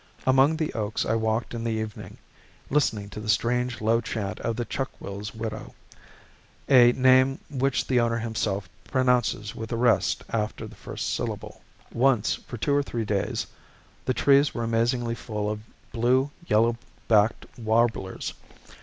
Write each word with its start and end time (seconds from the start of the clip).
Among 0.25 0.57
the 0.57 0.73
oaks 0.73 1.05
I 1.05 1.13
walked 1.13 1.53
in 1.53 1.63
the 1.63 1.69
evening, 1.73 2.17
listening 2.71 3.07
to 3.11 3.19
the 3.19 3.29
strange 3.29 3.81
low 3.81 4.01
chant 4.01 4.39
of 4.39 4.55
the 4.55 4.65
chuck 4.65 4.89
will's 4.99 5.35
widow, 5.35 5.75
a 6.67 6.91
name 6.93 7.37
which 7.51 7.85
the 7.85 7.99
owner 7.99 8.17
himself 8.17 8.67
pronounces 8.85 9.53
with 9.55 9.71
a 9.71 9.75
rest 9.77 10.23
after 10.31 10.65
the 10.65 10.73
first 10.75 11.13
syllable. 11.13 11.61
Once, 11.93 12.33
for 12.33 12.57
two 12.57 12.73
or 12.73 12.81
three 12.81 13.05
days, 13.05 13.45
the 14.05 14.13
trees 14.15 14.55
were 14.55 14.63
amazingly 14.63 15.13
full 15.13 15.47
of 15.51 15.59
blue 15.93 16.31
yellow 16.47 16.77
backed 17.07 17.45
warblers. 17.59 18.33